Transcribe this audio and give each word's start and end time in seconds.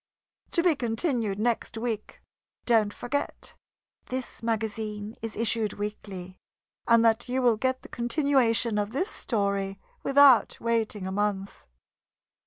TO 0.49 0.63
BE 0.63 0.75
CONTINUED 0.75 1.37
NEXT 1.37 1.77
WEEK. 1.77 2.23
Don't 2.65 2.91
forget 2.91 3.53
this 4.07 4.41
magazine 4.41 5.15
is 5.21 5.35
issued 5.35 5.73
weekly, 5.73 6.39
and 6.87 7.05
that 7.05 7.29
you 7.29 7.39
will 7.39 7.55
get 7.55 7.83
the 7.83 7.87
continuation 7.87 8.79
of 8.79 8.93
this 8.93 9.11
story 9.11 9.79
without 10.01 10.59
waiting 10.59 11.05
a 11.05 11.11
month. 11.11 11.67